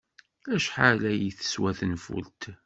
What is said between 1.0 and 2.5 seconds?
ay teswa tenfult?